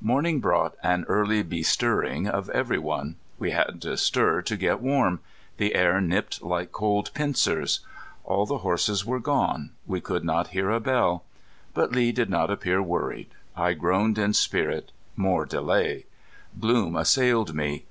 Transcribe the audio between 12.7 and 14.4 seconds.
worried. I groaned in